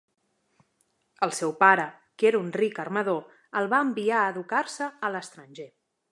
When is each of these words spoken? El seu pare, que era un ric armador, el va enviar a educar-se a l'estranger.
El 1.25 1.33
seu 1.39 1.51
pare, 1.59 1.83
que 2.21 2.27
era 2.29 2.41
un 2.45 2.49
ric 2.61 2.81
armador, 2.85 3.21
el 3.61 3.69
va 3.75 3.81
enviar 3.89 4.23
a 4.23 4.31
educar-se 4.35 4.89
a 5.09 5.13
l'estranger. 5.17 5.67